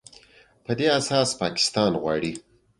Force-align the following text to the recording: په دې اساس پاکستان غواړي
په 0.63 0.71
دې 0.79 0.87
اساس 0.99 1.29
پاکستان 1.41 1.91
غواړي 2.01 2.31